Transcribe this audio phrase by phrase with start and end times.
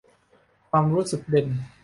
[0.69, 1.47] ความรู้สึกเด่น